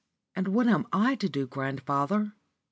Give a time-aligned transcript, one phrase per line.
[0.35, 2.33] "And what am I to do, grandfather?"